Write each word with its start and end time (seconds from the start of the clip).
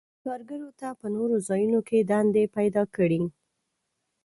کارګرو 0.23 0.69
ته 0.79 0.87
په 0.99 1.07
نورو 1.15 1.35
ځایونو 1.47 1.79
کې 1.87 1.97
دندې 2.11 2.43
پیداکړي. 2.55 3.21